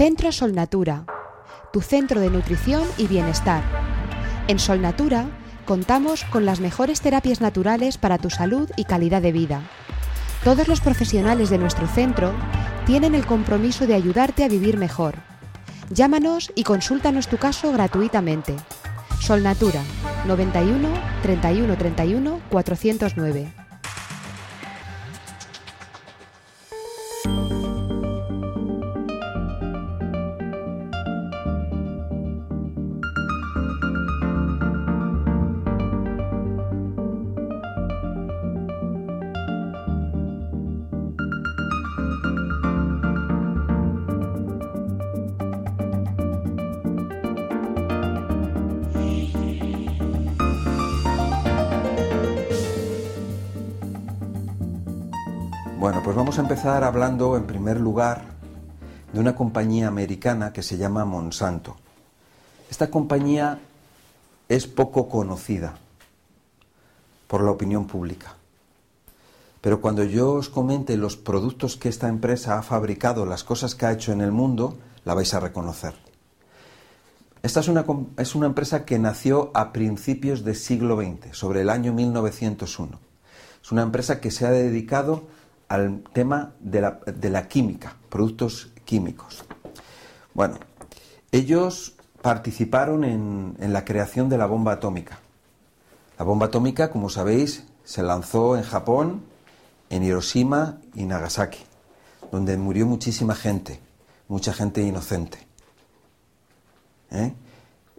[0.00, 1.04] Centro Solnatura,
[1.74, 3.62] tu centro de nutrición y bienestar.
[4.48, 5.26] En Solnatura
[5.66, 9.60] contamos con las mejores terapias naturales para tu salud y calidad de vida.
[10.42, 12.32] Todos los profesionales de nuestro centro
[12.86, 15.16] tienen el compromiso de ayudarte a vivir mejor.
[15.90, 18.56] Llámanos y consúltanos tu caso gratuitamente.
[19.20, 19.82] Solnatura
[20.26, 20.88] 91
[21.20, 23.59] 31 31 409.
[56.02, 58.24] Pues vamos a empezar hablando en primer lugar
[59.12, 61.76] de una compañía americana que se llama Monsanto.
[62.70, 63.58] Esta compañía
[64.48, 65.74] es poco conocida
[67.28, 68.34] por la opinión pública.
[69.60, 73.84] Pero cuando yo os comente los productos que esta empresa ha fabricado, las cosas que
[73.84, 75.94] ha hecho en el mundo, la vais a reconocer.
[77.42, 77.84] Esta es una,
[78.16, 82.98] es una empresa que nació a principios del siglo XX, sobre el año 1901.
[83.62, 85.24] Es una empresa que se ha dedicado
[85.70, 86.80] al tema de
[87.30, 89.44] la, química, productos químicos.
[90.34, 90.58] Bueno,
[91.30, 95.20] ellos participaron en, la creación de la bomba atómica.
[96.18, 99.22] La bomba atómica, como sabéis, se lanzó en Japón,
[99.90, 101.60] en Hiroshima y Nagasaki,
[102.32, 103.78] donde murió muchísima gente,
[104.26, 105.38] mucha gente inocente.
[107.12, 107.32] ¿Eh?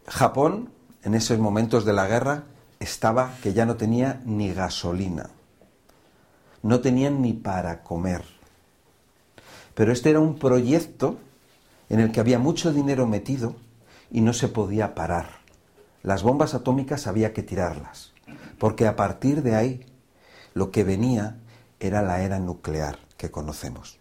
[0.07, 0.71] Japón,
[1.03, 2.43] en esos momentos de la guerra,
[2.81, 5.29] estaba que ya no tenía ni gasolina
[6.63, 8.23] no tenían ni para comer.
[9.73, 11.17] Pero este era un proyecto
[11.89, 13.55] en el que había mucho dinero metido
[14.11, 15.41] y no se podía parar.
[16.03, 18.13] Las bombas atómicas había que tirarlas,
[18.57, 19.85] porque a partir de ahí
[20.53, 21.37] lo que venía
[21.79, 23.97] era la era nuclear que conocemos.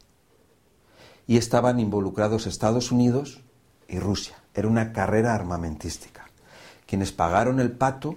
[1.27, 3.41] Y estaban involucrados Estados Unidos
[3.89, 4.37] y Rusia.
[4.55, 6.29] Era una carrera armamentística.
[6.87, 8.17] Quienes pagaron el pato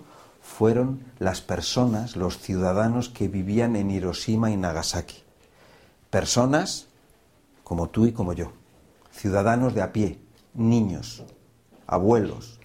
[0.58, 5.24] fueron las personas, los ciudadanos que vivían en Hiroshima y Nagasaki.
[6.12, 6.88] Personas
[7.64, 8.52] como tú y como yo,
[9.12, 10.20] ciudadanos de a pie,
[10.54, 11.24] niños,
[11.88, 12.60] abuelos,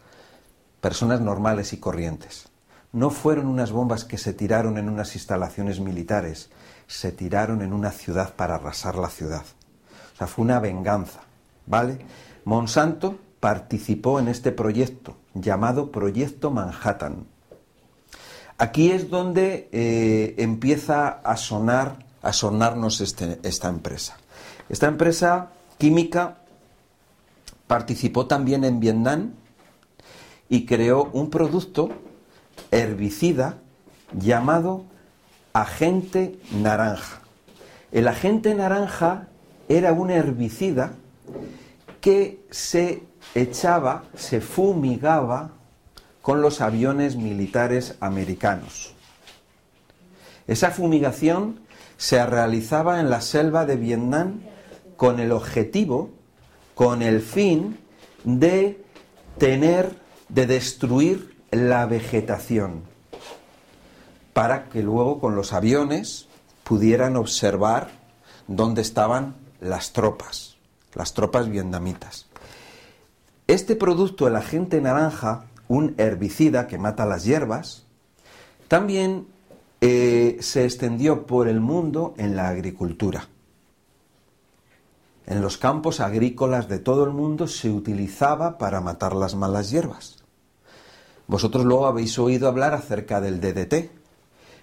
[0.82, 2.48] personas normales y corrientes.
[2.92, 6.50] No fueron unas bombas que se tiraron en unas instalaciones militares,
[6.86, 9.44] se tiraron en una ciudad para arrasar la ciudad.
[10.14, 11.20] O sea, fue una venganza,
[11.66, 11.98] ¿vale?
[12.44, 17.26] Monsanto participó en este proyecto llamado Proyecto Manhattan,
[18.58, 24.16] Aquí es donde eh, empieza a sonar, a sonarnos este, esta empresa.
[24.68, 26.38] Esta empresa química
[27.68, 29.30] participó también en Vietnam
[30.48, 31.90] y creó un producto
[32.72, 33.58] herbicida
[34.12, 34.84] llamado
[35.52, 37.20] agente naranja.
[37.92, 39.28] El agente naranja
[39.68, 40.94] era un herbicida
[42.00, 43.04] que se
[43.34, 45.52] echaba, se fumigaba
[46.28, 48.92] con los aviones militares americanos.
[50.46, 51.60] Esa fumigación
[51.96, 54.42] se realizaba en la selva de Vietnam
[54.98, 56.10] con el objetivo,
[56.74, 57.78] con el fin
[58.24, 58.84] de
[59.38, 59.96] tener,
[60.28, 62.82] de destruir la vegetación,
[64.34, 66.28] para que luego con los aviones
[66.62, 67.88] pudieran observar
[68.48, 70.58] dónde estaban las tropas,
[70.92, 72.26] las tropas vietnamitas.
[73.46, 77.86] Este producto, el agente naranja, un herbicida que mata las hierbas,
[78.66, 79.26] también
[79.80, 83.28] eh, se extendió por el mundo en la agricultura.
[85.26, 90.24] En los campos agrícolas de todo el mundo se utilizaba para matar las malas hierbas.
[91.26, 93.90] Vosotros luego habéis oído hablar acerca del DDT.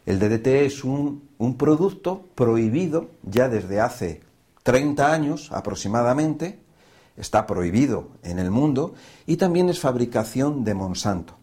[0.08, 4.22] El DDT es un, un producto prohibido ya desde hace
[4.64, 6.60] 30 años aproximadamente,
[7.18, 8.94] está prohibido en el mundo
[9.26, 11.36] y también es fabricación de Monsanto.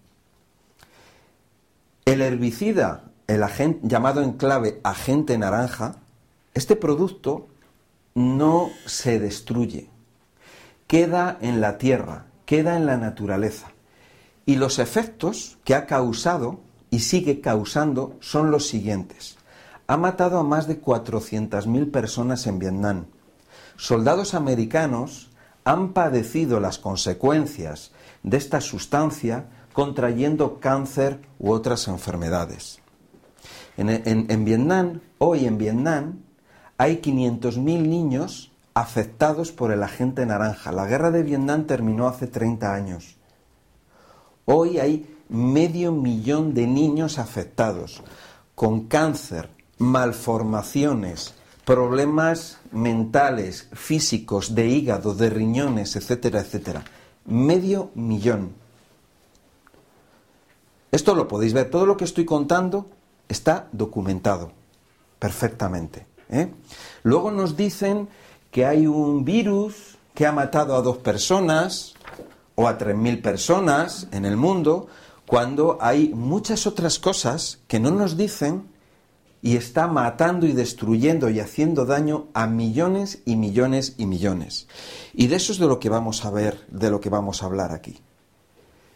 [2.05, 5.97] El herbicida el agente, llamado en clave agente naranja,
[6.55, 7.49] este producto
[8.15, 9.89] no se destruye,
[10.87, 13.69] queda en la tierra, queda en la naturaleza.
[14.45, 16.61] Y los efectos que ha causado
[16.91, 19.39] y sigue causando son los siguientes.
[19.87, 23.07] Ha matado a más de 400.000 personas en Vietnam.
[23.77, 25.31] Soldados americanos
[25.64, 27.93] han padecido las consecuencias
[28.23, 32.81] de esta sustancia contrayendo cáncer u otras enfermedades.
[33.76, 36.20] En, Vietnam, hoy en Vietnam,
[36.76, 40.73] hay 500.000 niños afectados por el agente naranja.
[40.73, 43.17] La guerra de Vietnam terminó hace 30 años.
[44.44, 48.03] Hoy hay medio millón de niños afectados
[48.55, 49.49] con cáncer,
[49.79, 56.85] malformaciones, problemas mentales, físicos, de hígado, de riñones, etcétera, etcétera.
[57.25, 58.53] Medio millón.
[60.91, 62.87] Esto lo podéis ver, todo lo que estoy contando
[63.29, 64.53] está documentado
[65.19, 66.06] perfectamente.
[66.29, 66.53] ¿eh?
[67.03, 68.09] Luego nos dicen
[68.50, 71.94] que hay un virus que ha matado a dos personas
[72.55, 74.88] o a tres mil personas en el mundo,
[75.26, 78.69] cuando hay muchas otras cosas que no nos dicen
[79.43, 84.69] y está matando y destruyendo y haciendo daño a millones y millones y millones.
[85.12, 87.47] Y de eso es de lo que vamos a ver, de lo que vamos a
[87.47, 87.99] hablar aquí.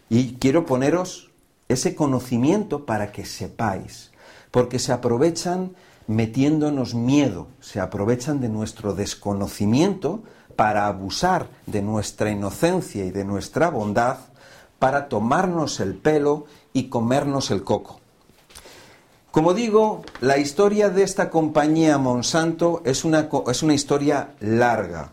[0.08, 1.30] Y quiero poneros
[1.68, 4.12] ese conocimiento para que sepáis,
[4.52, 5.74] porque se aprovechan
[6.06, 10.22] metiéndonos miedo, se aprovechan de nuestro desconocimiento
[10.54, 14.18] para abusar de nuestra inocencia y de nuestra bondad
[14.78, 18.00] para tomarnos el pelo y comernos el coco.
[19.36, 25.12] Como digo, la historia de esta compañía Monsanto es una, es una historia larga.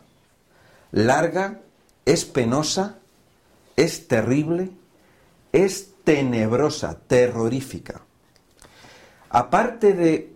[0.93, 1.59] Larga,
[2.05, 2.99] es penosa,
[3.75, 4.71] es terrible,
[5.51, 7.99] es tenebrosa, terrorífica.
[9.29, 10.33] Aparte de,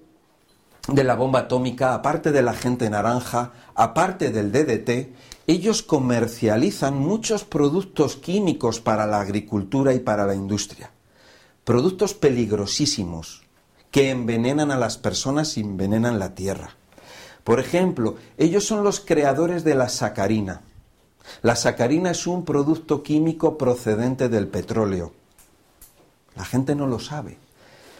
[0.89, 5.15] de la bomba atómica, aparte de la gente naranja, aparte del DDT,
[5.47, 10.91] ellos comercializan muchos productos químicos para la agricultura y para la industria.
[11.63, 13.46] Productos peligrosísimos
[13.97, 16.69] que envenenan a las personas y envenenan la tierra.
[17.43, 20.61] Por ejemplo, ellos son los creadores de la sacarina.
[21.41, 25.13] La sacarina es un producto químico procedente del petróleo.
[26.35, 27.39] La gente no lo sabe.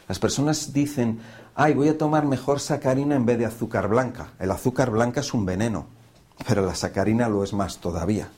[0.08, 1.20] Las personas dicen,
[1.56, 4.34] ay, voy a tomar mejor sacarina en vez de azúcar blanca.
[4.38, 5.88] El azúcar blanca es un veneno
[6.48, 8.30] pero la sacarina lo es más todavía.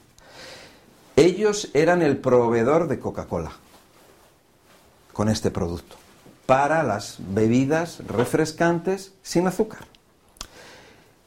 [1.18, 3.52] Ellos eran el proveedor de Coca-Cola
[5.12, 5.98] con este producto
[6.50, 9.82] para las bebidas refrescantes sin azúcar.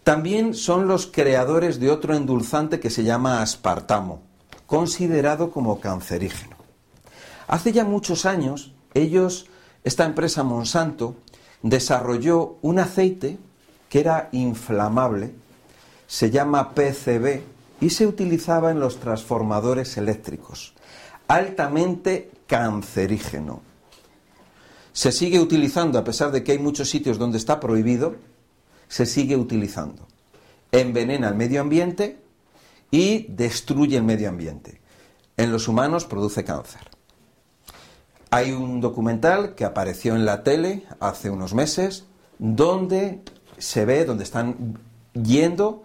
[0.02, 4.20] También son los creadores de otro endulzante que se llama aspartamo,
[4.66, 6.56] considerado como cancerígeno.
[7.46, 9.46] Hace ya muchos años, ellos,
[9.84, 11.14] esta empresa Monsanto,
[11.62, 13.38] desarrolló un aceite
[13.90, 15.36] que era inflamable
[16.08, 17.42] se llama PCB
[17.80, 20.74] y se utilizaba en los transformadores eléctricos.
[21.28, 23.71] Altamente cancerígeno.
[24.92, 28.16] Se sigue utilizando, a pesar de que hay muchos sitios donde está prohibido,
[28.88, 30.06] se sigue utilizando.
[30.70, 32.18] Envenena el medio ambiente
[32.90, 34.80] y destruye el medio ambiente.
[35.36, 36.82] En los humanos produce cáncer.
[38.30, 42.04] Hay un documental que apareció en la tele hace unos meses
[42.38, 43.22] donde
[43.58, 44.78] se ve, donde están
[45.14, 45.84] yendo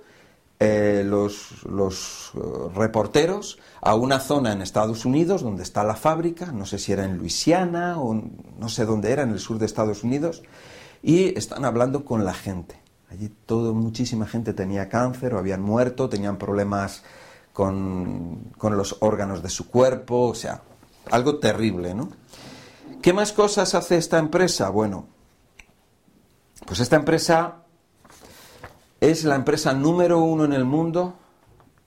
[0.59, 2.39] eh, los, eh,
[2.75, 7.05] reporteros a una zona en Estados Unidos donde está la fábrica, no sé si era
[7.05, 10.41] en Luisiana o no sé dónde era, en el sur de Estados Unidos,
[11.03, 12.81] y están hablando con la gente.
[13.11, 17.03] Allí todo, muchísima gente tenía cáncer o habían muerto, tenían problemas
[17.53, 20.63] con, con los órganos de su cuerpo, o sea,
[21.11, 22.09] algo terrible, ¿no?
[23.01, 24.69] ¿Qué más cosas hace esta empresa?
[24.69, 25.05] Bueno,
[26.65, 27.63] pues esta empresa
[29.01, 31.15] es la empresa número uno en el mundo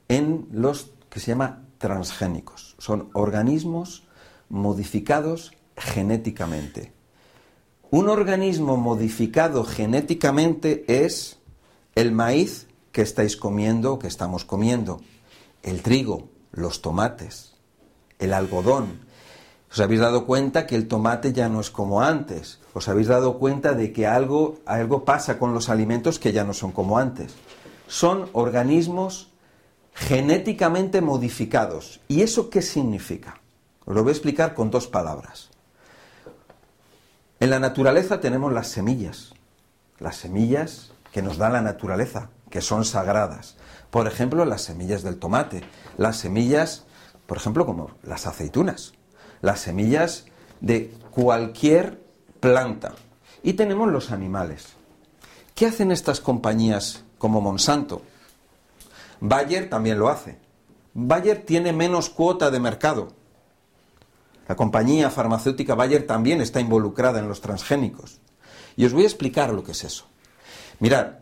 [0.09, 2.77] en los que se llama transgénicos.
[2.79, 4.05] Son organismos
[4.49, 6.93] modificados genéticamente.
[7.91, 11.39] Un organismo modificado genéticamente es
[11.95, 15.01] el maíz que estáis comiendo o que estamos comiendo,
[15.63, 17.55] el trigo, los tomates,
[18.19, 19.01] el algodón.
[19.71, 22.60] ¿Os habéis dado cuenta que el tomate ya no es como antes?
[22.73, 26.55] Os habéis dado cuenta de que algo, algo pasa con los alimentos que ya no
[26.55, 27.35] son como antes.
[27.89, 29.31] Son organismos
[29.95, 32.01] genéticamente modificados.
[32.09, 33.41] ¿Y eso qué significa?
[33.85, 35.51] Os lo voy a explicar con dos palabras.
[37.41, 39.35] En la naturaleza tenemos las semillas,
[39.99, 43.57] las semillas que nos da la naturaleza, que son sagradas.
[43.91, 45.63] Por ejemplo, las semillas del tomate,
[45.97, 46.85] las semillas,
[47.27, 48.93] por ejemplo, como las aceitunas,
[49.41, 50.27] las semillas
[50.61, 52.01] de cualquier
[52.41, 52.95] planta.
[53.43, 54.69] y tenemos los animales.
[55.55, 58.03] ¿Qué hacen estas compañías como Monsanto?
[59.21, 60.39] Bayer también lo hace.
[60.95, 63.13] Bayer tiene menos cuota de mercado.
[64.49, 68.21] La compañía farmacéutica Bayer también está involucrada en los transgénicos.
[68.77, 70.07] Y os voy a explicar lo que es eso.
[70.81, 71.19] Mirad,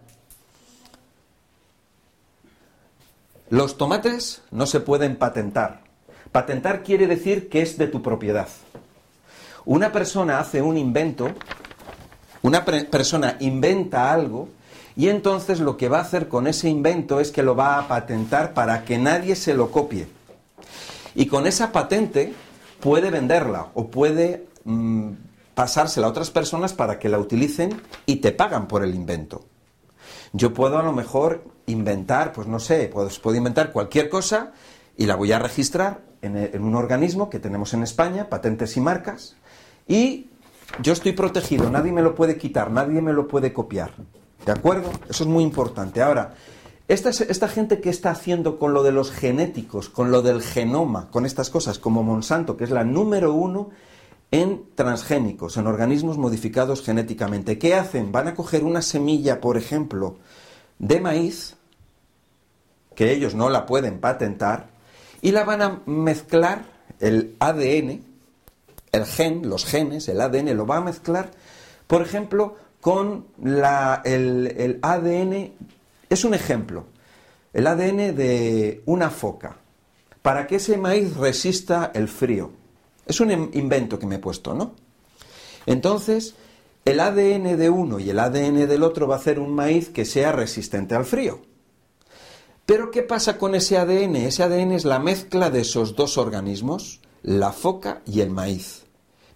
[3.50, 5.82] los tomates no se pueden patentar.
[6.32, 8.48] Patentar quiere decir que es de tu propiedad.
[9.68, 11.28] Una persona hace un invento,
[12.40, 14.48] una persona inventa algo
[14.96, 17.86] y entonces lo que va a hacer con ese invento es que lo va a
[17.86, 20.08] patentar para que nadie se lo copie.
[21.14, 22.32] Y con esa patente
[22.80, 25.10] puede venderla o puede mm,
[25.54, 29.44] pasársela a otras personas para que la utilicen y te pagan por el invento.
[30.32, 34.52] Yo puedo a lo mejor inventar, pues no sé, puedo, puedo inventar cualquier cosa
[34.96, 39.36] y la voy a registrar en, un organismo que tenemos en España, patentes y marcas,
[39.88, 40.26] y
[40.82, 43.92] yo estoy protegido, nadie me lo puede quitar, nadie me lo puede copiar.
[44.44, 44.90] ¿De acuerdo?
[45.08, 46.02] Eso es muy importante.
[46.02, 46.34] Ahora,
[46.86, 51.10] esta, esta, gente que está haciendo con lo de los genéticos, con lo del genoma,
[51.10, 53.70] con estas cosas, como Monsanto, que es la número uno
[54.30, 57.58] en transgénicos, en organismos modificados genéticamente.
[57.58, 58.12] ¿Qué hacen?
[58.12, 60.16] Van a coger una semilla, por ejemplo,
[60.78, 61.56] de maíz,
[62.94, 64.68] que ellos no la pueden patentar,
[65.20, 66.64] y la van a mezclar
[67.00, 68.07] el ADN,
[68.98, 71.30] el gen, los genes, el ADN, lo va a mezclar,
[71.86, 73.64] por ejemplo, con el
[74.82, 75.52] ADN,
[76.10, 76.84] es un ejemplo,
[77.52, 79.56] el ADN de una foca,
[80.22, 82.50] para que ese maíz resista el frío.
[83.06, 84.72] Es un invento que me he puesto, ¿no?
[85.64, 86.34] Entonces,
[86.84, 90.04] el ADN de uno y el ADN del otro va a hacer un maíz que
[90.04, 91.40] sea resistente al frío.
[92.66, 94.16] Pero ¿qué pasa con ese ADN?
[94.16, 98.84] Ese ADN es la mezcla de esos dos organismos, la foca y el maíz.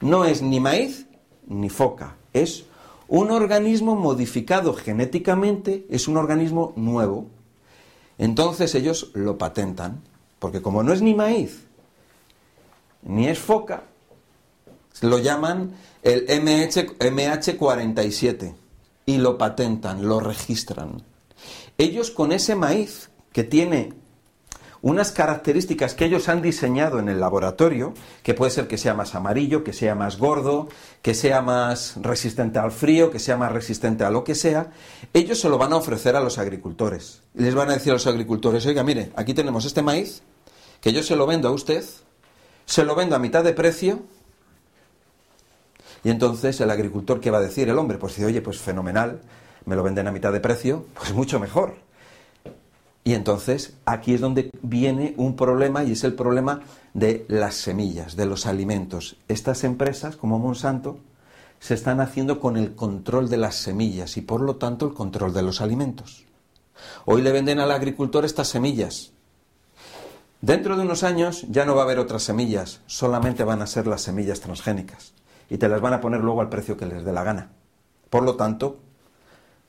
[0.03, 1.07] No es ni maíz
[1.47, 2.65] ni foca, es
[3.09, 7.27] un organismo modificado genéticamente, es un organismo nuevo.
[8.19, 10.03] Entonces ellos lo patentan,
[10.39, 11.65] porque como no es ni maíz
[13.03, 13.85] ni es foca,
[15.01, 18.55] lo llaman el MH, MH47
[19.07, 21.03] y lo patentan, lo registran.
[21.79, 23.93] Ellos con ese maíz que tiene
[24.83, 29.15] unas características que ellos han diseñado en el laboratorio, que puede ser que sea más
[29.15, 30.69] amarillo, que sea más gordo,
[31.03, 34.73] que sea más resistente al frío, que sea más resistente a lo que sea,
[35.15, 37.23] ellos se lo van a ofrecer a los agricultores.
[37.35, 40.23] Les van a decir a los agricultores, oiga, mire, aquí tenemos este maíz,
[40.81, 41.85] que yo se lo vendo a usted,
[42.67, 44.03] se lo vendo a mitad de precio,
[46.03, 47.69] y entonces el agricultor, ¿qué va a decir?
[47.69, 49.21] El hombre, pues dice, oye, pues fenomenal,
[49.65, 51.77] me lo venden a mitad de precio, pues mucho mejor.
[53.05, 56.61] Y entonces aquí es donde viene un problema y es el problema
[56.95, 59.17] de las semillas, de los alimentos.
[59.29, 60.99] Estas empresas, como Monsanto,
[61.59, 65.33] se están haciendo con el control de las semillas y por lo tanto el control
[65.33, 66.25] de los alimentos.
[67.05, 69.13] Hoy le venden al agricultor estas semillas.
[70.41, 73.87] Dentro de unos años ya no va a haber otras semillas, solamente van a ser
[73.87, 75.13] las semillas transgénicas
[75.49, 77.51] y te las van a poner luego al precio que les dé la gana.
[78.11, 78.79] Por lo tanto,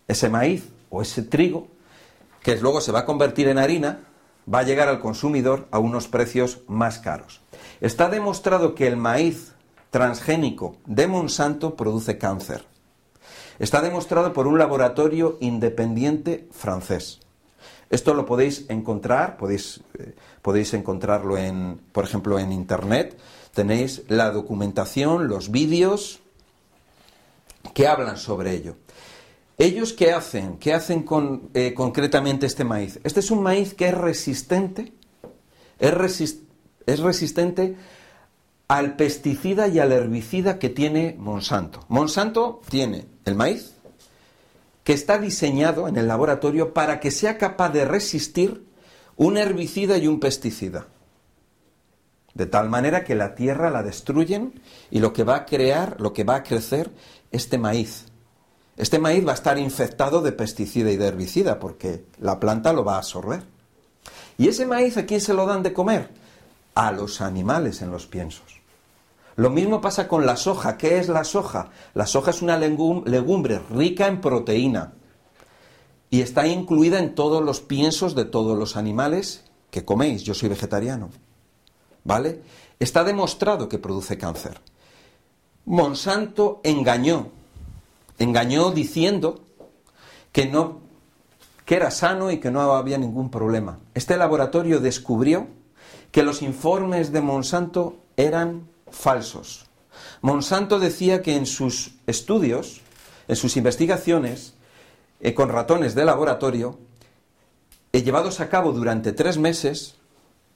[0.08, 1.68] ese maíz o ese trigo
[2.44, 4.02] que luego se va a convertir en harina,
[4.54, 7.42] va a llegar al consumidor a unos precios más caros.
[7.82, 9.54] Está demostrado que el maíz
[9.90, 12.66] transgénico de Monsanto produce cáncer.
[13.60, 17.20] Está demostrado por un laboratorio independiente francés.
[17.90, 23.18] Esto lo podéis encontrar, podéis, eh, podéis encontrarlo en, por ejemplo, en internet.
[23.54, 26.20] Tenéis la documentación, los vídeos
[27.76, 28.76] que hablan sobre ello.
[29.58, 30.58] ¿Ellos qué hacen?
[30.58, 33.00] ¿Qué hacen con, eh, concretamente este maíz?
[33.04, 34.94] Este es un maíz que es resistente,
[35.80, 36.38] es,
[36.86, 37.76] es resistente
[38.68, 41.86] al pesticida y al herbicida que tiene Monsanto.
[41.88, 43.74] Monsanto tiene el maíz
[44.84, 48.66] que está diseñado en el laboratorio para que sea capaz de resistir
[49.16, 50.88] un herbicida y un pesticida.
[52.34, 56.14] De tal manera que la tierra la destruyen y lo que va a crear, lo
[56.14, 56.90] que va a crecer,
[57.32, 58.08] este maíz.
[58.76, 62.84] Este maíz va a estar infectado de pesticida y de herbicida porque la planta lo
[62.84, 63.44] va a absorber.
[64.38, 66.10] ¿Y ese maíz a quién se lo dan de comer?
[66.74, 68.62] A los animales en los piensos.
[69.36, 70.78] Lo mismo pasa con la soja.
[70.78, 71.70] ¿Qué es la soja?
[71.94, 74.94] La soja es una legumbre rica en proteína
[76.10, 80.24] y está incluida en todos los piensos de todos los animales que coméis.
[80.24, 81.10] Yo soy vegetariano.
[82.04, 82.42] ¿Vale?
[82.80, 84.60] Está demostrado que produce cáncer.
[85.66, 87.32] Monsanto engañó
[88.24, 89.44] engañó diciendo
[90.32, 90.82] que no
[91.66, 93.80] que era sano y que no había ningún problema.
[93.94, 95.48] Este laboratorio descubrió
[96.12, 99.68] que los informes de Monsanto eran falsos.
[100.22, 102.82] Monsanto decía que en sus estudios
[103.28, 104.54] en sus investigaciones
[105.20, 106.78] eh, con ratones de laboratorio,
[107.94, 109.96] eh, llevados a cabo durante tres meses,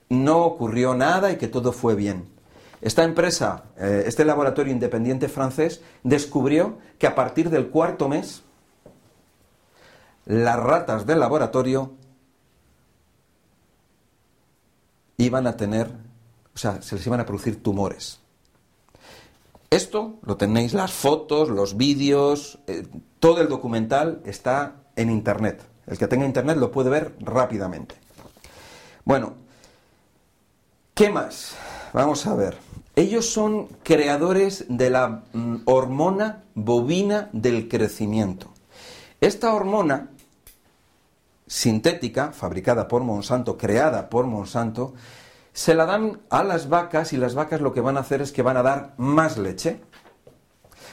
[0.09, 2.27] no ocurrió nada y que todo fue bien.
[2.81, 8.43] Esta empresa, eh, este laboratorio independiente francés, descubrió que a partir del cuarto mes,
[10.25, 11.93] las ratas del laboratorio
[15.17, 15.87] iban a tener,
[16.53, 18.19] o sea, se les iban a producir tumores.
[19.69, 22.87] Esto lo tenéis, las fotos, los vídeos, eh,
[23.19, 25.61] todo el documental está en Internet.
[25.87, 27.95] El que tenga Internet lo puede ver rápidamente.
[29.03, 29.33] Bueno,
[30.93, 31.55] ¿qué más?
[31.97, 32.59] Vamos a ver.
[32.95, 38.51] Ellos son creadores de la mm, hormona bovina del crecimiento.
[39.19, 40.11] Esta hormona
[41.47, 44.93] sintética, fabricada por Monsanto, creada por Monsanto,
[45.53, 48.31] se la dan a las vacas y las vacas lo que van a hacer es
[48.31, 49.81] que van a dar más leche.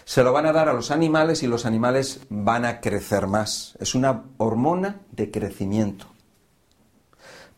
[0.06, 3.76] Se lo van a dar a los animales y los animales van a crecer más.
[3.78, 6.06] Es una hormona de crecimiento.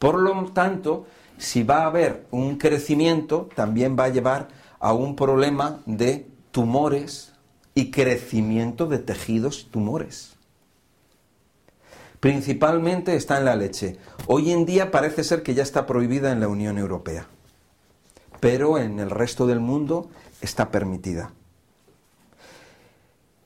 [0.01, 1.07] Por lo tanto,
[1.39, 7.33] si va a haber un crecimiento, también va a llevar a un problema de tumores
[7.75, 10.37] y crecimiento de tejidos tumores
[12.27, 13.99] principalmente está en la leche.
[14.27, 17.29] Hoy en día parece ser que ya está prohibida en la Unión Europea,
[18.41, 21.33] pero en el resto del mundo está permitida.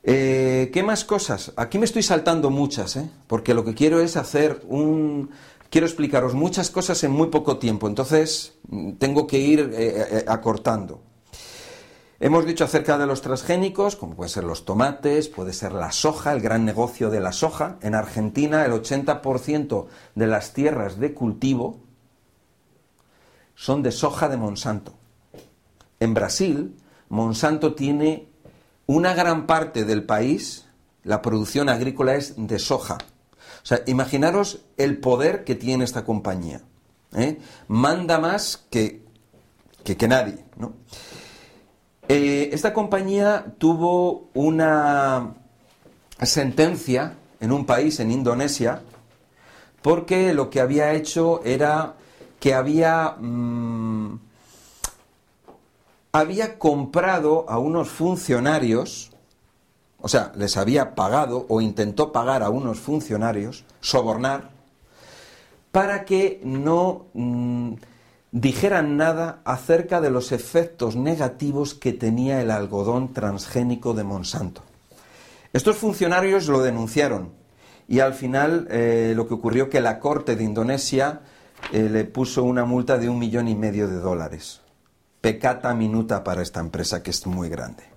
[0.03, 1.53] Eh, ¿Qué más cosas?
[1.57, 3.11] Aquí me estoy saltando muchas, ¿eh?
[3.27, 5.31] porque lo que quiero es hacer un...
[5.71, 11.01] Quiero explicaros muchas cosas en muy poco tiempo, entonces mm, tengo que ir eh, acortando.
[12.23, 16.35] Hemos dicho acerca de los transgénicos, como pueden ser los tomates, puede ser la soja,
[16.35, 17.79] el gran negocio de la soja.
[17.81, 19.87] En Argentina el 80%
[20.17, 21.81] de las tierras de cultivo
[23.55, 24.93] son de soja de Monsanto.
[25.99, 26.77] En Brasil,
[27.09, 28.29] Monsanto tiene
[28.85, 30.67] una gran parte del país,
[31.05, 32.99] la producción agrícola es de soja.
[33.63, 36.63] O sea, imaginaros el poder que tiene esta compañía.
[37.15, 37.39] ¿eh?
[37.69, 39.03] Manda más que,
[39.85, 40.45] que, nadie.
[40.57, 40.73] ¿no?
[42.09, 45.35] Eh, esta compañía tuvo una
[46.23, 48.83] sentencia en un país, en Indonesia,
[49.83, 51.95] porque lo que había hecho era
[52.39, 54.19] que había, mm,
[56.13, 59.10] había comprado a unos funcionarios,
[60.03, 64.51] o sea, les había pagado o intentó pagar a unos funcionarios, sobornar,
[65.73, 67.07] para que no...
[67.15, 67.75] Mm,
[68.33, 74.63] dijeran nada acerca de los efectos negativos que tenía el algodón transgénico de Monsanto.
[75.53, 77.31] Estos funcionarios lo denunciaron
[77.89, 81.23] y al final eh, lo que ocurrió que la Corte de Indonesia
[81.73, 84.61] eh, le puso una multa de un millón y medio de dólares.
[85.21, 87.90] Pecata minuta para esta empresa que es muy grande.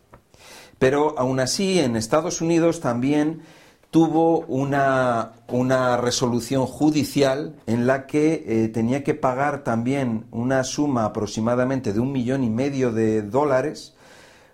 [0.83, 3.43] Pero aún así en Estados Unidos también
[3.89, 5.31] tuvo una,
[5.95, 12.11] resolución judicial en la que eh, tenía que pagar también una suma aproximadamente de un
[12.11, 13.93] millón y medio de dólares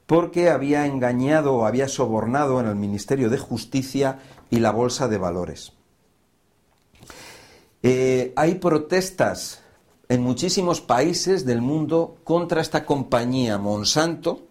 [0.05, 4.19] porque había engañado o había sobornado en el Ministerio de Justicia
[4.51, 5.73] y la Bolsa de Valores.
[7.81, 9.63] Eh, hay protestas
[10.07, 14.48] en muchísimos países del mundo contra esta compañía Monsanto,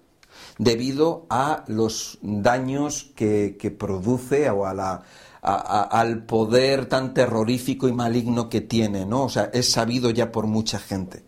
[0.59, 5.03] debido a los daños que, produce o a la,
[5.43, 9.25] al poder tan terrorífico y maligno que tiene, ¿no?
[9.25, 11.23] O sea, es sabido ya por mucha gente.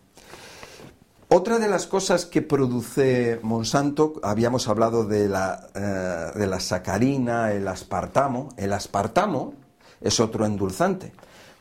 [1.33, 8.49] Otra de las cosas que produce Monsanto, habíamos hablado de la, eh, sacarina, el aspartamo.
[8.57, 9.55] El aspartamo
[10.01, 11.13] es otro endulzante.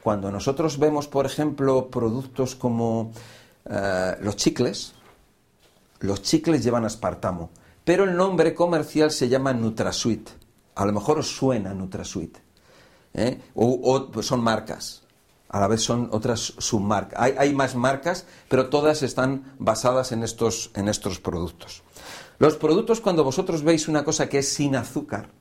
[0.01, 3.11] Cuando nosotros vemos, por ejemplo, productos como
[3.69, 4.95] eh, los chicles,
[5.99, 7.49] los chicles llevan aspartamo
[7.89, 10.29] pero el nombre comercial se llama NutraSweet.
[10.75, 12.37] A lo mejor os suena NutraSweet.
[13.15, 13.41] ¿eh?
[13.55, 15.01] O, pues son marcas.
[15.47, 17.19] A la vez son otras submarcas.
[17.19, 21.81] Hay, más marcas, pero todas están basadas en estos, en estos productos.
[22.37, 25.31] Los productos, cuando vosotros veis una cosa que es sin azúcar,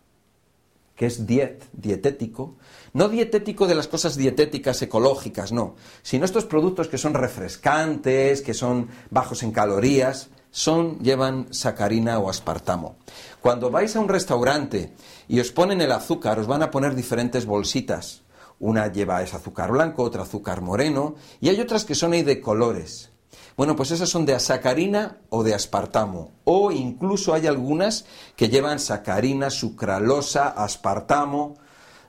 [0.96, 2.56] que es diet, dietético,
[2.94, 8.54] no dietético de las cosas dietéticas ecológicas, no, sino estos productos que son refrescantes, que
[8.54, 12.96] son bajos en calorías, son, llevan sacarina o aspartamo.
[13.40, 14.94] Cuando vais a un restaurante
[15.28, 18.22] y os ponen el azúcar, os van a poner diferentes bolsitas.
[18.60, 22.40] Una lleva ese azúcar blanco, otra azúcar moreno, y hay otras que son ahí de
[22.40, 23.10] colores.
[23.56, 26.30] Bueno, pues esas son de asacarina o de aspartamo.
[26.44, 28.04] O incluso hay algunas
[28.36, 31.56] que llevan sacarina, sucralosa, aspartamo.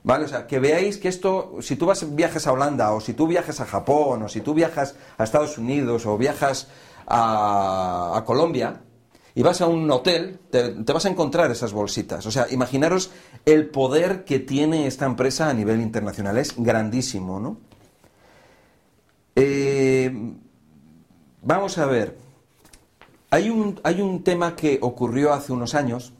[0.02, 0.24] ¿Vale?
[0.24, 3.26] O sea, que veáis que esto, si tú vas, viajes a Holanda, o si tú
[3.26, 6.68] viajas a Japón, o si tú viajas a Estados Unidos, o viajas
[7.10, 8.80] a, Colombia,
[9.34, 12.24] y vas a un hotel, te, vas a encontrar esas bolsitas.
[12.26, 13.10] O sea, imaginaros
[13.44, 16.38] el poder que tiene esta empresa a nivel internacional.
[16.38, 17.58] Es grandísimo, ¿no?
[19.34, 20.12] Eh,
[21.42, 22.16] vamos a ver.
[23.30, 26.12] Hay un, hay un tema que ocurrió hace unos años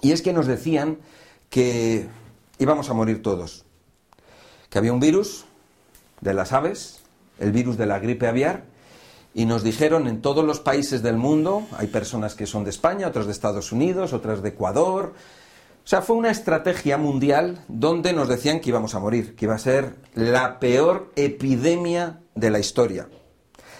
[0.00, 0.98] y es que nos decían
[1.48, 2.06] que
[2.58, 3.64] íbamos a morir todos.
[4.68, 5.46] Que había un virus
[6.20, 7.00] de las aves,
[7.38, 8.64] el virus de la gripe aviar,
[9.38, 13.06] y nos dijeron en todos los países del mundo, hay personas que son de España,
[13.06, 15.14] otras de Estados Unidos, otras de Ecuador.
[15.14, 19.54] O sea, fue una estrategia mundial donde nos decían que íbamos a morir, que iba
[19.54, 23.08] a ser la peor epidemia de la historia.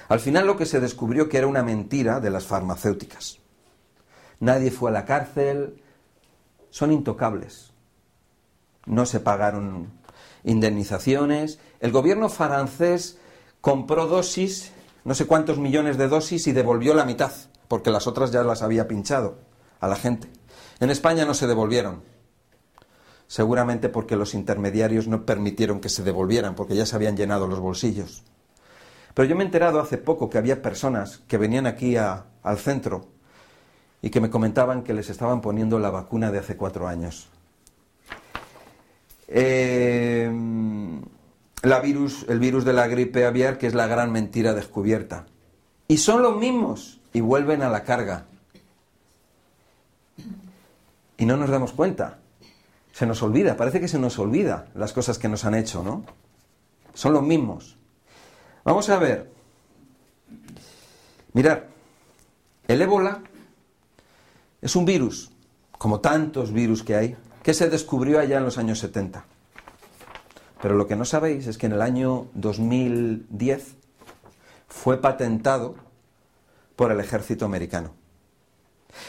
[0.09, 3.41] Al final lo que se descubrió que era una mentira de las farmacéuticas.
[4.39, 5.83] Nadie fue a la cárcel,
[6.71, 7.73] son intocables.
[8.87, 9.91] No se pagaron
[10.45, 11.59] indemnizaciones.
[11.81, 13.19] El gobierno francés
[13.61, 14.71] compró dosis
[15.05, 17.33] no sé cuántos millones de dosis y devolvió la mitad,
[17.69, 19.39] porque las otras ya las había pinchado
[19.81, 20.29] a la gente.
[20.81, 22.03] En España no se devolvieron,
[23.27, 27.61] seguramente porque los intermediarios no permitieron que se devolvieran, porque ya se habían llenado los
[27.61, 28.25] bolsillos.
[29.15, 33.09] Pero yo me he enterado hace poco que había personas que venían aquí al centro
[34.01, 37.29] y que me comentaban que les estaban poniendo la vacuna de hace cuatro años.
[39.27, 40.31] Eh,
[41.83, 45.27] virus, el virus de la gripe aviar, que es la gran mentira descubierta.
[45.89, 48.27] Y son los mismos y vuelven a la carga.
[51.17, 52.19] Y no nos damos cuenta.
[52.93, 56.05] Se nos olvida, parece que se nos olvida las cosas que nos han hecho, ¿no?
[56.95, 57.77] Son los mismos.
[58.65, 59.31] Vamos a ver.
[61.33, 61.61] Mirad,
[62.67, 63.23] el ébola
[64.61, 65.31] es un virus,
[65.73, 69.25] como tantos virus que hay, que se descubrió allá en los años 70.
[70.61, 73.75] Pero lo que no sabéis es que en el año 2010
[74.69, 75.77] fue patentado
[76.77, 77.93] por el ejército americano.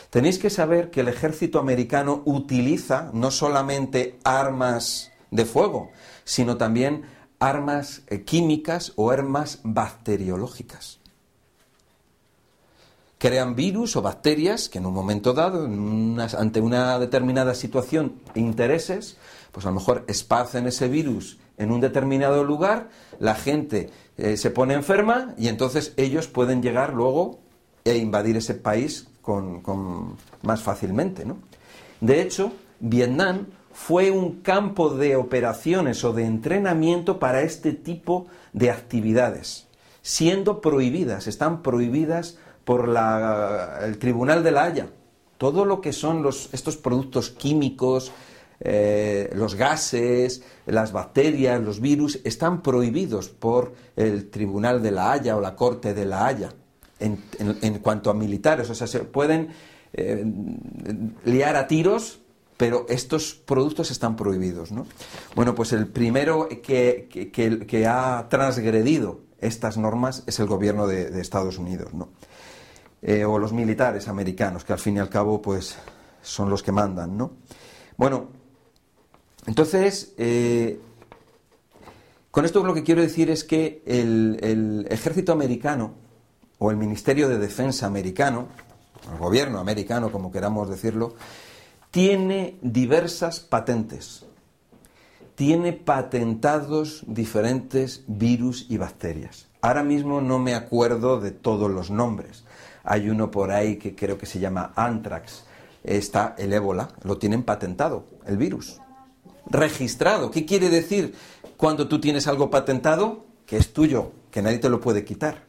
[0.10, 5.92] Tenéis que saber que el ejército americano utiliza no solamente armas de fuego,
[6.24, 7.04] sino también
[7.40, 11.00] armas eh, químicas o armas bacteriológicas.
[13.18, 19.18] Crean virus o bacterias que en un momento dado, ante una determinada situación intereses,
[19.52, 24.50] pues a lo mejor esparcen ese virus en un determinado lugar, la gente eh, se
[24.50, 27.40] pone enferma y entonces ellos pueden llegar luego
[27.84, 31.26] e invadir ese país con, más fácilmente.
[31.26, 31.38] ¿no?
[32.02, 38.72] De hecho, Vietnam fue un campo de operaciones o de entrenamiento para este tipo de
[38.72, 39.68] actividades,
[40.02, 42.90] siendo prohibidas, están prohibidas por
[43.84, 44.88] el Tribunal de la Haya.
[45.38, 48.12] Todo lo que son los, estos productos químicos,
[48.62, 55.38] eh, los gases, las bacterias, los virus, están prohibidos por el Tribunal de la Haya
[55.38, 56.54] o la Corte de la Haya
[57.00, 58.70] en, cuanto a militares.
[58.70, 59.50] O sea, se pueden
[59.94, 60.26] eh,
[61.24, 62.20] liar a tiros,
[62.58, 64.72] pero estos productos están prohibidos.
[64.72, 64.86] ¿no?
[65.36, 67.08] Bueno, pues el primero que,
[67.66, 72.10] que, ha transgredido estas normas es el gobierno de, Estados Unidos, ¿no?
[73.02, 75.78] Eh, o los militares americanos, que al fin y al cabo, pues,
[76.22, 77.32] son los que mandan, ¿no?
[77.96, 78.28] Bueno,
[79.50, 80.80] entonces, eh,
[82.30, 85.96] con esto lo que quiero decir es que el, ejército americano
[86.60, 88.48] o el Ministerio de Defensa americano,
[89.12, 91.16] el gobierno americano, como queramos decirlo,
[91.90, 94.24] tiene diversas patentes.
[95.34, 99.48] Tiene patentados diferentes virus y bacterias.
[99.62, 102.44] Ahora mismo no me acuerdo de todos los nombres.
[102.84, 105.46] Hay uno por ahí que creo que se llama Anthrax.
[105.84, 108.80] Está el ébola, lo tienen patentado, el virus
[109.50, 110.32] registrado.
[110.32, 111.16] ¿Qué quiere decir
[111.58, 113.26] cuando tú tienes algo patentado?
[113.46, 115.46] Que es tuyo, que nadie te lo puede quitar.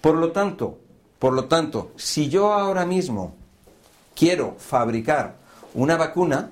[0.00, 0.78] Por lo tanto,
[1.18, 3.34] por lo tanto, si yo ahora mismo
[4.14, 5.36] quiero fabricar
[5.74, 6.50] una vacuna,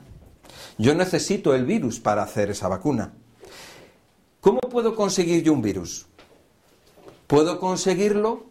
[0.79, 3.13] yo necesito el virus para hacer esa vacuna.
[4.41, 6.07] ¿Cómo puedo conseguir yo un virus?
[7.27, 8.45] Puedo conseguirlo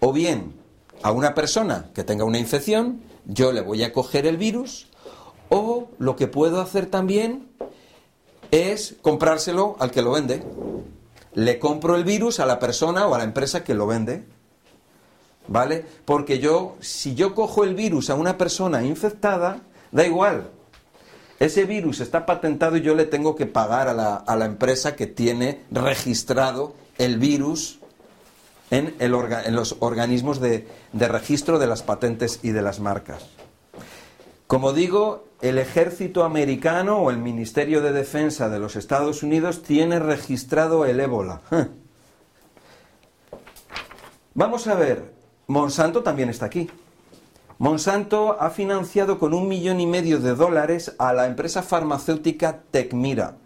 [0.00, 0.54] o bien
[1.02, 4.88] a una persona que tenga una infección, yo le voy a coger el virus,
[5.98, 7.48] lo que puedo hacer también
[8.50, 10.42] es comprárselo al que lo vende.
[11.34, 14.24] Le compro el virus a la persona o a la empresa que lo vende.
[15.48, 15.84] ¿Vale?
[16.04, 19.60] Porque yo, si yo cojo el virus a una persona infectada,
[19.92, 20.50] da igual.
[21.38, 25.60] Ese virus está patentado y yo le tengo que pagar a la, empresa que tiene
[25.70, 27.78] registrado el virus
[28.70, 33.26] en, en los organismos de registro de las patentes y de las marcas.
[34.46, 39.98] Como digo, el ejército americano o el Ministerio de Defensa de los Estados Unidos tiene
[39.98, 41.42] registrado el ébola.
[44.34, 45.12] Vamos a ver,
[45.46, 46.70] Monsanto también está aquí.
[47.58, 53.36] Monsanto ha financiado con un millón y medio de dólares a la empresa farmacéutica Tecmira.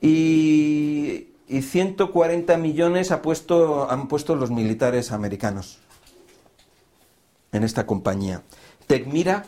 [0.00, 5.80] Y, 140 millones ha puesto, han puesto los militares americanos
[7.52, 8.42] en esta compañía.
[8.86, 9.44] Tecmira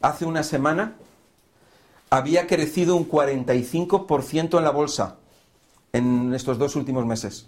[0.00, 0.94] hace una semana
[2.10, 5.16] había crecido un 45% en la bolsa
[5.92, 7.46] en estos dos últimos meses.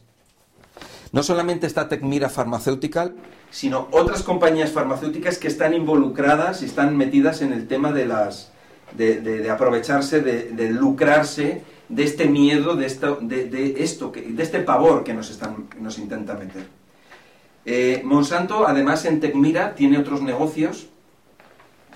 [1.12, 3.14] No solamente está Tecmira Pharmaceutical,
[3.50, 8.52] sino otras compañías farmacéuticas que están involucradas y están metidas en el tema de las
[8.96, 15.14] de, aprovecharse, de, lucrarse de este miedo, de esto, de, esto, de este pavor que
[15.14, 16.66] nos, están, nos intenta meter.
[17.70, 20.86] Eh, Monsanto, además, en Tecmira tiene otros negocios,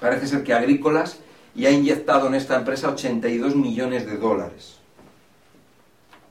[0.02, 1.20] parece ser que agrícolas,
[1.54, 4.76] y ha inyectado en esta empresa 82 millones de dólares.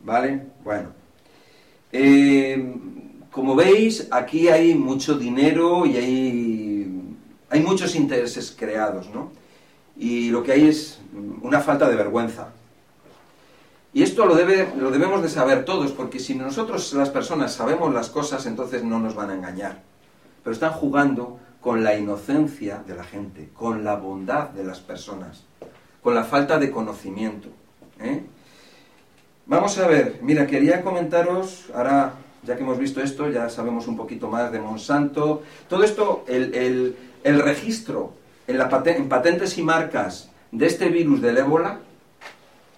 [0.02, 0.44] ¿Vale?
[0.64, 0.90] Bueno.
[1.92, 2.72] Eh,
[3.32, 7.02] como veis, aquí hay mucho dinero y hay,
[7.50, 9.32] hay muchos intereses creados, ¿no?
[9.98, 11.00] Y lo que hay es
[11.42, 12.50] una falta de vergüenza.
[13.94, 17.94] Y esto lo, debe, lo debemos de saber todos, porque si nosotros las personas sabemos
[17.94, 19.82] las cosas, entonces no nos van a engañar.
[20.44, 25.44] Pero están jugando con la inocencia de la gente, con la bondad de las personas,
[26.02, 27.50] con la falta de conocimiento.
[28.00, 28.24] ¿eh?
[29.46, 33.98] Vamos a ver, mira, quería comentaros, ahora ya que hemos visto esto, ya sabemos un
[33.98, 35.44] poquito más de Monsanto.
[35.68, 38.14] Todo esto, el, registro
[38.48, 41.80] en, patentes y marcas de este virus del ébola,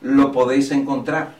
[0.03, 1.35] lo podéis encontrar.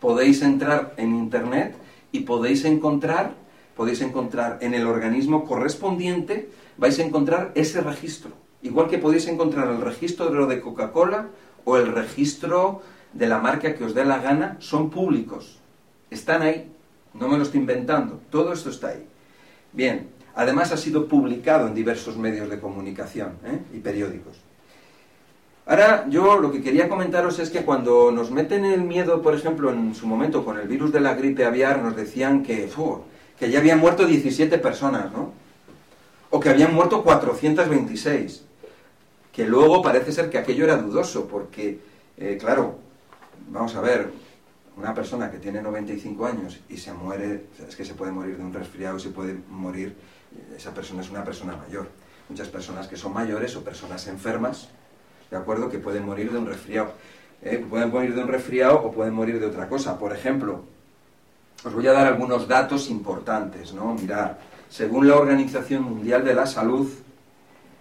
[0.00, 1.74] Podéis entrar en internet
[2.12, 3.34] y podéis encontrar,
[3.76, 8.32] podéis encontrar en el organismo correspondiente, vais a encontrar ese registro.
[8.62, 11.28] Igual que podéis encontrar el registro de lo de Coca-Cola
[11.64, 15.58] o el registro de la marca que os dé la gana, son públicos.
[16.10, 16.70] Están ahí.
[17.14, 19.06] No me lo estoy inventando, todo esto está ahí.
[19.72, 23.60] Bien, además ha sido publicado en diversos medios de comunicación ¿eh?
[23.74, 24.47] y periódicos.
[25.68, 29.70] Ahora, yo lo que quería comentaros es que cuando nos meten el miedo, por ejemplo,
[29.70, 32.70] en su momento con el virus de la gripe aviar, nos decían que,
[33.38, 35.34] que ya habían muerto 17 personas, ¿no?
[36.30, 38.44] O que habían muerto 426.
[39.30, 41.78] Que luego parece ser que aquello era dudoso, porque,
[42.16, 42.78] eh, claro,
[43.50, 44.10] vamos a ver,
[44.74, 48.42] una persona que tiene 95 años y se muere, es que se puede morir de
[48.42, 49.94] un resfriado, se puede morir,
[50.56, 51.88] esa persona es una persona mayor.
[52.30, 54.70] Muchas personas que son mayores o personas enfermas,
[55.30, 55.68] ¿de acuerdo?
[55.68, 56.92] Que pueden morir de un resfriado.
[57.42, 57.64] ¿eh?
[57.68, 59.98] Pueden morir de un resfriado o pueden morir de otra cosa.
[59.98, 60.62] Por ejemplo,
[61.64, 63.94] os voy a dar algunos datos importantes, ¿no?
[63.94, 64.32] Mirad,
[64.68, 66.88] según la Organización Mundial de la Salud,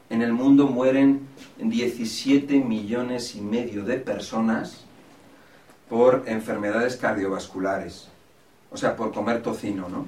[0.10, 4.86] en el mundo mueren 17 millones y medio de personas
[5.90, 8.08] por enfermedades cardiovasculares,
[8.72, 10.08] o sea, por comer tocino, ¿no?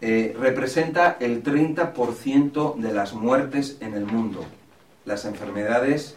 [0.00, 4.44] Eh, representa el 30% de las muertes en el mundo,
[5.04, 6.14] las enfermedades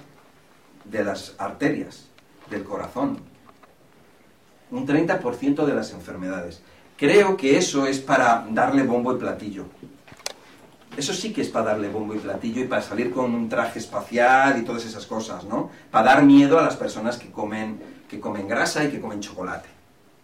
[0.86, 2.08] de las arterias,
[2.50, 3.18] del corazón.
[4.72, 6.62] Un 30% de las enfermedades.
[6.98, 9.66] Creo que eso es para darle bombo y platillo.
[10.96, 13.80] Eso sí que es para darle bombo y platillo y para salir con un traje
[13.80, 15.70] espacial y todas esas cosas, ¿no?
[15.90, 17.80] Para dar miedo a las personas que comen
[18.12, 19.70] que comen grasa y que comen chocolate,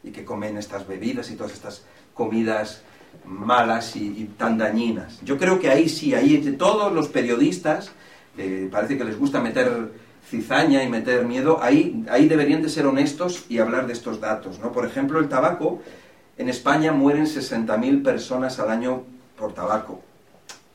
[0.03, 2.81] y que comen estas bebidas y todas estas comidas
[3.25, 5.21] malas y, tan dañinas.
[5.23, 7.91] Yo creo que ahí sí, ahí todos los periodistas,
[8.37, 9.89] eh, parece que les gusta meter
[10.29, 14.59] cizaña y meter miedo, ahí, ahí deberían de ser honestos y hablar de estos datos.
[14.59, 14.71] ¿no?
[14.71, 15.81] Por ejemplo, el tabaco,
[16.37, 19.03] en España mueren 60.000 personas al año
[19.37, 20.01] por tabaco.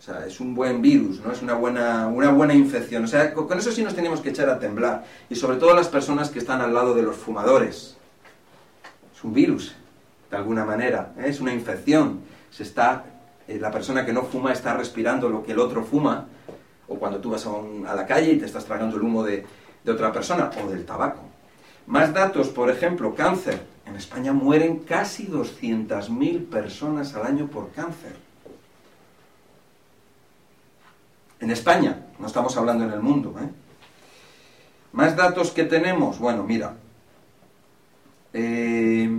[0.02, 1.30] O sea, es un buen virus, ¿no?
[1.30, 3.04] Es una buena, una buena infección.
[3.04, 5.04] O sea, con eso sí nos tenemos que echar a temblar.
[5.30, 7.96] Y sobre todo las personas que están al lado de los fumadores.
[9.14, 9.76] Es un virus,
[10.28, 11.12] de alguna manera.
[11.18, 11.26] ¿eh?
[11.26, 12.22] Es una infección.
[12.50, 13.04] Se está,
[13.46, 16.26] eh, la persona que no fuma está respirando lo que el otro fuma.
[16.92, 19.46] O cuando tú vas a, la calle y te estás tragando el humo de,
[19.88, 20.50] otra persona.
[20.62, 21.22] O del tabaco.
[21.86, 23.62] Más datos, por ejemplo, cáncer.
[23.86, 28.14] En España mueren casi 200.000 personas al año por cáncer.
[31.40, 33.34] En España, no estamos hablando en el mundo.
[33.40, 33.48] ¿eh?
[34.92, 36.76] Más datos que tenemos, bueno, mira.
[38.34, 39.10] Eh,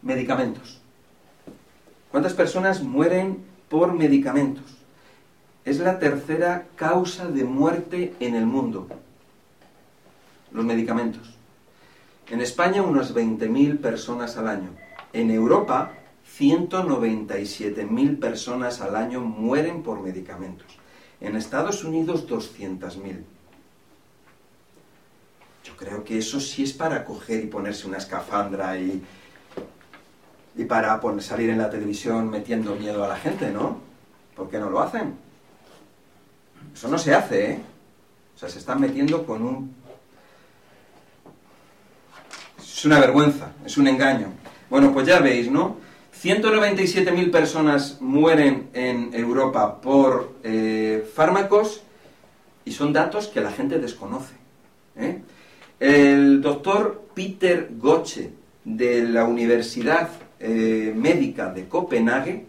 [0.00, 0.80] medicamentos.
[2.10, 4.64] ¿Cuántas personas mueren por medicamentos?
[5.64, 8.86] Es la tercera causa de muerte en el mundo.
[10.52, 11.34] Los medicamentos.
[12.28, 14.70] En España unas 20.000 personas al año.
[15.12, 15.92] En Europa
[16.38, 20.66] 197.000 personas al año mueren por medicamentos.
[21.20, 23.22] En Estados Unidos 200.000.
[25.64, 29.02] Yo creo que eso sí es para coger y ponerse una escafandra y...
[30.56, 33.78] y para salir en la televisión metiendo miedo a la gente, ¿no?
[34.36, 35.14] ¿Por qué no lo hacen?
[36.72, 37.60] Eso no se hace, ¿eh?
[38.34, 39.74] O sea, se están metiendo con un...
[42.58, 44.28] Es una vergüenza, es un engaño.
[44.68, 45.76] Bueno, pues ya veis, ¿no?
[46.22, 51.82] 197.000 personas mueren en Europa por eh, fármacos
[52.64, 54.34] y son datos que la gente desconoce.
[54.96, 55.20] ¿eh?
[55.80, 58.32] El doctor Peter Goche
[58.64, 60.08] de la Universidad
[60.46, 62.44] eh, Médica de Copenhague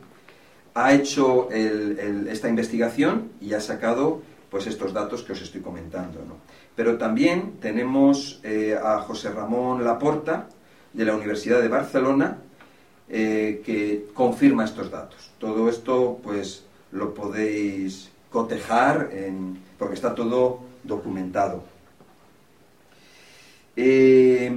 [0.74, 6.20] ha hecho esta investigación y ha sacado pues, estos datos que os estoy comentando.
[6.76, 10.50] Pero también tenemos eh, a José Ramón Laporta
[10.92, 12.38] de la Universidad de Barcelona
[13.08, 15.32] que confirma estos datos.
[15.38, 19.10] Todo esto pues lo podéis cotejar
[19.78, 21.64] porque está todo documentado.
[23.76, 24.52] Eh,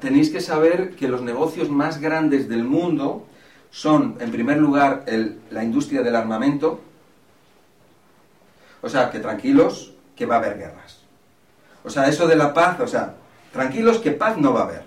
[0.00, 3.26] tenéis que saber que los negocios más grandes del mundo
[3.70, 5.04] son, en primer lugar,
[5.50, 6.80] la industria del armamento.
[8.80, 11.00] O sea, que tranquilos, que va a haber guerras.
[11.84, 13.14] O sea, eso de la paz, o sea,
[13.52, 14.82] tranquilos que paz no va a haber.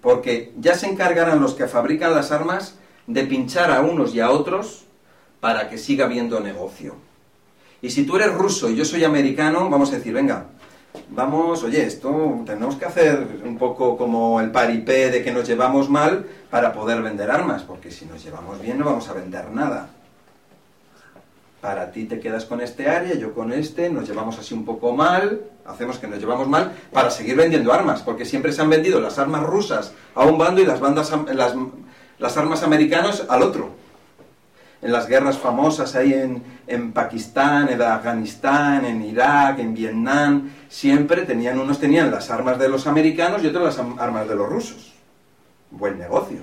[0.00, 4.30] Porque ya se encargarán los que fabrican las armas de pinchar a unos y a
[4.30, 4.84] otros
[5.40, 6.96] para que siga habiendo negocio.
[7.82, 10.46] Y si tú eres ruso y yo soy americano, vamos a decir, venga,
[11.14, 15.88] vamos, oye, esto tenemos que hacer un poco como el paripé de que nos llevamos
[15.88, 19.88] mal para poder vender armas, porque si nos llevamos bien no vamos a vender nada.
[21.60, 24.92] Para ti te quedas con este área, yo con este, nos llevamos así un poco
[24.92, 29.00] mal, hacemos que nos llevamos mal para seguir vendiendo armas, porque siempre se han vendido
[29.00, 31.10] las armas rusas a un bando y las, bandas,
[32.18, 33.83] las, armas americanas al otro
[34.84, 41.22] en las guerras famosas ahí en, en, Pakistán, en Afganistán, en Irak, en Vietnam, siempre
[41.22, 44.92] tenían, unos tenían las armas de los americanos y otros las armas de los rusos.
[45.70, 46.40] Buen negocio.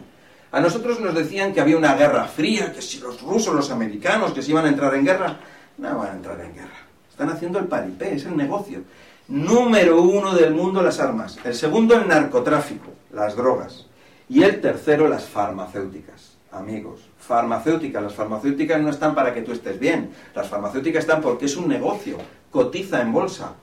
[0.52, 4.34] A nosotros nos decían que había una guerra fría, que si los rusos, los americanos,
[4.34, 5.38] que si iban a entrar en guerra,
[5.78, 6.80] no van a entrar en guerra.
[7.12, 8.82] Están haciendo el paripé, es el negocio.
[9.28, 11.38] Número uno del mundo las armas.
[11.44, 13.86] El segundo el narcotráfico, las drogas.
[14.28, 16.31] Y el tercero las farmacéuticas.
[16.52, 18.04] Amigos, farmacéuticas.
[18.04, 20.12] Las farmacéuticas no están para que tú estés bien.
[20.36, 22.18] Las farmacéuticas están porque es un negocio,
[22.52, 23.54] cotiza en bolsa.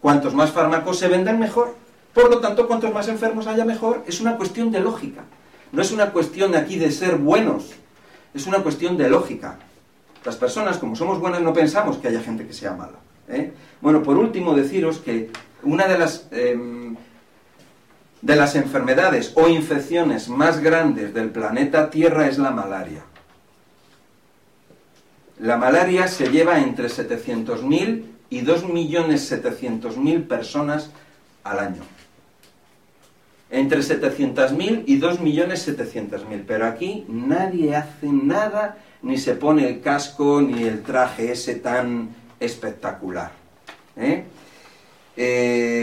[0.00, 1.74] Cuantos más fármacos se venden, mejor.
[2.12, 4.04] Por lo tanto, cuantos más enfermos haya, mejor.
[4.06, 5.24] Es una cuestión de lógica.
[5.72, 7.72] No es una cuestión aquí de ser buenos.
[8.34, 9.58] Es una cuestión de lógica.
[10.24, 12.98] Las personas, como somos buenas, no pensamos que haya gente que sea mala.
[13.28, 13.52] ¿eh?
[13.80, 15.30] Bueno, por último, deciros que
[15.62, 16.96] una de las em,
[18.22, 23.04] de las enfermedades o infecciones más grandes del planeta Tierra es la malaria.
[25.38, 30.90] La malaria se lleva entre 700.000 y 2.700.000 personas
[31.44, 31.82] al año.
[33.50, 36.44] Entre 700.000 y 2.700.000.
[36.46, 42.14] Pero aquí nadie hace nada, ni se pone el casco, ni el traje ese tan
[42.40, 43.30] espectacular.
[43.96, 44.24] ¿eh?
[45.16, 45.75] Eh,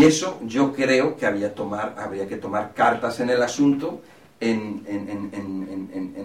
[0.00, 4.00] y eso yo creo que había, tomar, habría que tomar cartas en el asunto
[4.40, 4.80] en,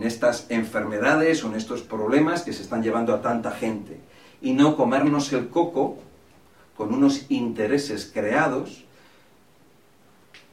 [0.01, 3.97] estas enfermedades o en estos problemas que se están llevando a tanta gente.
[4.41, 5.97] Y no comernos el coco
[6.77, 8.85] con unos intereses creados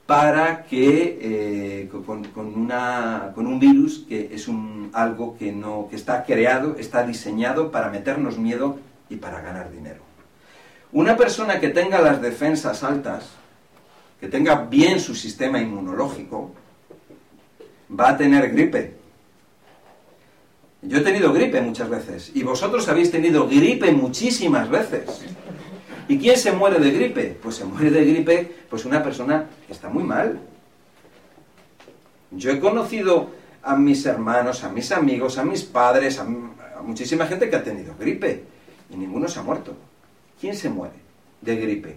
[0.07, 5.95] para que eh, con, una, con, un virus que es un, algo que, no, que
[5.95, 10.12] está creado, está diseñado para meternos miedo y para ganar dinero.
[10.93, 13.31] Una persona que tenga las defensas altas,
[14.21, 16.53] que tenga bien su sistema inmunológico,
[17.99, 18.95] va a tener gripe.
[20.83, 25.23] Yo he tenido gripe muchas veces y vosotros habéis tenido gripe muchísimas veces.
[26.09, 27.39] ¿Y quién se muere de gripe?
[27.43, 30.41] Pues se muere de gripe pues una persona que está muy mal.
[32.33, 33.31] Yo he conocido
[33.63, 37.65] a mis hermanos, a mis amigos, a mis padres, a, a muchísima gente que ha
[37.65, 38.45] tenido gripe
[38.91, 39.75] y ninguno se ha muerto.
[40.43, 40.97] ¿Quién se muere
[41.41, 41.97] de gripe?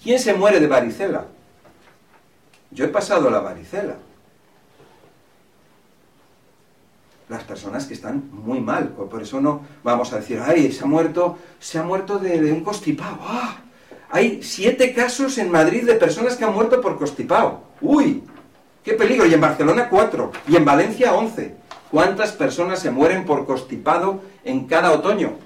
[0.00, 1.26] ¿Quién se muere de varicela?
[2.70, 3.96] Yo he pasado la varicela.
[7.28, 10.86] Las personas que están muy mal, por eso no vamos a decir, ay, se ha
[10.86, 13.18] muerto, se ha muerto de, un constipado.
[13.22, 13.56] ¡Ah!
[14.08, 17.62] Hay siete casos en Madrid de personas que han muerto por constipado.
[17.80, 18.22] ¡Uy!
[18.84, 19.26] ¡Qué peligro!
[19.26, 20.30] Y en Barcelona cuatro.
[20.46, 21.56] Y en Valencia once.
[21.90, 25.45] ¿Cuántas personas se mueren por constipado en cada otoño?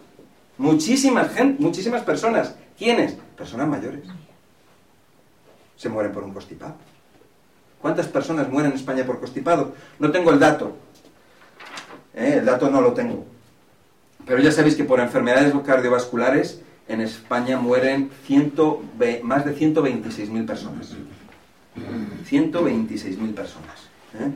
[0.61, 2.55] Muchísimas, gente, muchísimas personas.
[2.77, 3.17] ¿Quiénes?
[3.35, 4.03] Personas mayores.
[5.75, 6.75] Se mueren por un constipado.
[7.81, 9.75] ¿Cuántas personas mueren en España por constipado?
[9.99, 10.77] No tengo el dato.
[12.13, 12.35] ¿Eh?
[12.41, 13.25] El dato no lo tengo.
[14.27, 18.11] Pero ya sabéis que por enfermedades cardiovasculares en España mueren
[19.23, 20.95] más de 126.000 personas.
[22.31, 23.89] 126.000 personas.
[24.13, 24.31] ¿eh?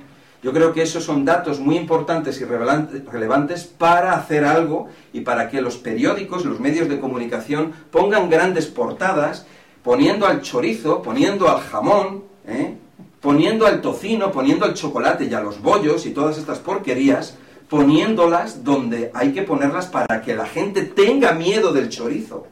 [0.44, 5.48] Yo creo que esos son datos muy importantes y relevantes para hacer algo y para
[5.48, 9.46] que los periódicos, los medios de comunicación pongan grandes portadas
[9.82, 12.74] poniendo al chorizo, poniendo al jamón, ¿eh?
[13.22, 17.38] poniendo al tocino, poniendo al chocolate y a los bollos y todas estas porquerías,
[17.70, 22.48] poniéndolas donde hay que ponerlas para que la gente tenga miedo del chorizo.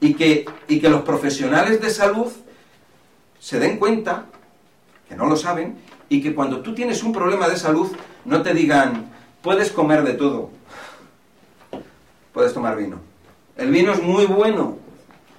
[0.00, 2.32] Y que, y que los profesionales de salud
[3.38, 4.26] se den cuenta,
[5.08, 5.76] que no lo saben,
[6.08, 7.90] y que cuando tú tienes un problema de salud
[8.24, 9.10] no te digan,
[9.42, 10.50] puedes comer de todo,
[12.32, 13.00] puedes tomar vino.
[13.56, 14.78] El vino es muy bueno,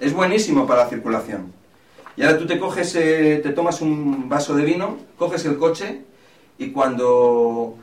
[0.00, 1.52] es buenísimo para la circulación.
[2.16, 6.02] Y ahora tú te coges, eh, te tomas un vaso de vino, coges el coche
[6.58, 7.76] y cuando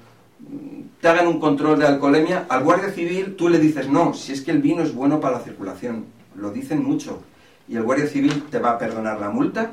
[0.99, 4.41] te hagan un control de alcoholemia, al guardia civil tú le dices, no, si es
[4.41, 6.05] que el vino es bueno para la circulación.
[6.35, 7.21] Lo dicen mucho.
[7.67, 9.71] ¿Y el guardia civil te va a perdonar la multa?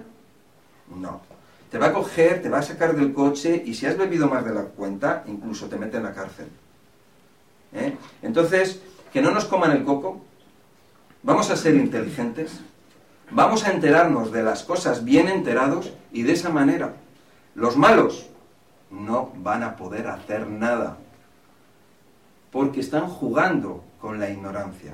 [0.94, 1.31] No.
[1.72, 4.44] Te va a coger, te va a sacar del coche y si has bebido más
[4.44, 6.46] de la cuenta, incluso te mete en la cárcel.
[7.72, 7.96] ¿Eh?
[8.20, 10.20] Entonces, que no nos coman el coco,
[11.22, 12.60] vamos a ser inteligentes,
[13.30, 16.92] vamos a enterarnos de las cosas bien enterados y de esa manera
[17.54, 18.26] los malos
[18.90, 20.98] no van a poder hacer nada
[22.50, 24.92] porque están jugando con la ignorancia.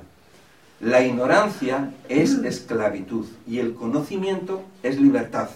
[0.79, 5.49] La ignorancia es esclavitud y el conocimiento es libertad.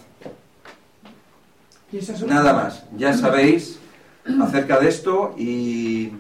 [2.28, 3.80] Nada más, ya sabéis
[4.42, 6.12] acerca de esto y,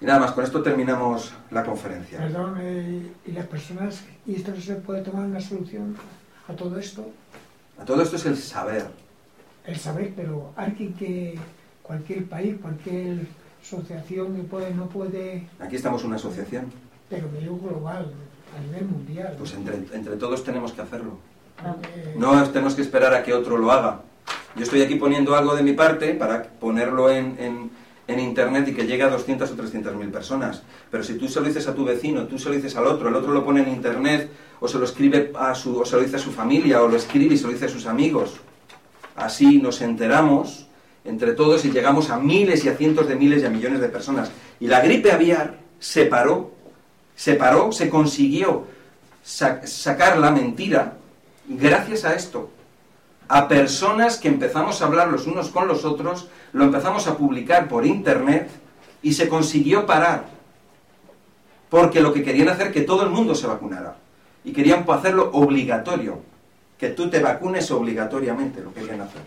[0.00, 2.18] y nada más, con esto terminamos la conferencia.
[2.18, 5.96] Perdón, eh, ¿y las personas, y esto no se puede tomar una solución
[6.48, 7.10] a todo esto?
[7.78, 8.86] A todo esto es el saber.
[9.66, 11.38] El saber, pero alguien que,
[11.82, 13.26] cualquier país, cualquier
[13.62, 15.46] asociación que puede, no puede...
[15.58, 16.72] Aquí estamos una asociación.
[17.10, 18.12] Pero medio global,
[18.56, 19.34] a nivel mundial.
[19.36, 21.18] Pues entre, entre todos tenemos que hacerlo.
[22.16, 24.00] No tenemos que esperar a que otro lo haga.
[24.56, 27.80] Yo estoy aquí poniendo algo de mi parte para ponerlo en, en-
[28.18, 30.62] internet y que llegue a 200 o 300 mil personas.
[30.90, 33.08] Pero si tú se lo dices a tu vecino, tú se lo dices al otro,
[33.08, 36.02] el otro lo pone en internet, o se lo escribe a su, o se lo
[36.02, 38.40] dice a su familia, o lo escribe y se lo dice a sus amigos.
[39.14, 40.66] Así nos enteramos
[41.04, 43.88] entre todos y llegamos a miles y a cientos de miles y a millones de
[43.88, 44.32] personas.
[44.58, 46.50] Y la gripe aviar se paró,
[47.14, 48.64] se paró, se consiguió
[49.22, 50.94] sa- sacar la mentira
[51.50, 52.50] gracias a esto.
[53.28, 57.68] A personas que empezamos a hablar los unos con los otros, lo empezamos a publicar
[57.68, 58.50] por internet
[59.02, 60.24] y se consiguió parar.
[61.68, 63.96] Porque lo que querían hacer que todo el mundo se vacunara.
[64.44, 66.20] Y querían hacerlo obligatorio.
[66.78, 69.22] Que tú te vacunes obligatoriamente, lo querían hacer.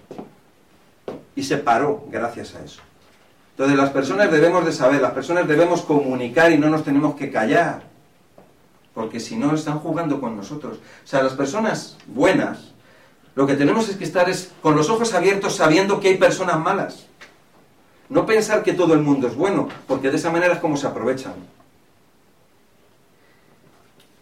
[1.36, 2.82] Y se paró gracias a eso.
[3.52, 7.32] Entonces las personas debemos de saber, las personas debemos comunicar y no nos tenemos que
[7.32, 7.93] callar.
[8.94, 10.78] Porque si no están jugando con nosotros.
[10.78, 12.74] O sea, las personas buenas,
[13.36, 16.60] lo que tenemos es que estar es con los ojos abiertos sabiendo que hay personas
[16.60, 17.08] malas.
[18.10, 20.86] No pensar que todo el mundo es bueno, porque de esa manera es como se
[20.86, 21.34] aprovechan.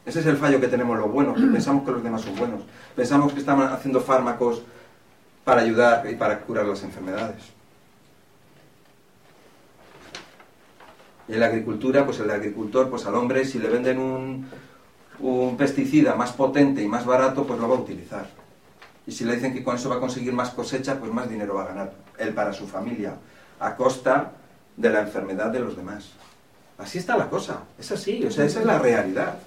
[0.05, 2.61] Ese es el fallo que tenemos los buenos, que pensamos que los demás son buenos.
[2.95, 4.63] Pensamos que están haciendo fármacos
[5.43, 7.60] para ayudar y para curar las enfermedades.
[11.27, 14.47] En la agricultura, pues el agricultor, pues al hombre, si le venden un,
[15.19, 18.27] un pesticida más potente y más barato, pues lo va a utilizar.
[19.05, 21.55] Y si le dicen que con eso va a conseguir más cosecha, pues más dinero
[21.55, 23.15] va a ganar él para su familia,
[23.59, 24.33] a costa
[24.77, 26.09] de la enfermedad de los demás.
[26.77, 29.37] Así está la cosa, es así, o sea, esa es la realidad.